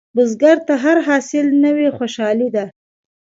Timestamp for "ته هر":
0.67-0.97